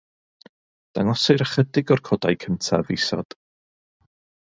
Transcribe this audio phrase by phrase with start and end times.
[0.99, 3.41] Dangosir ychydig o'r codau cyntaf isod.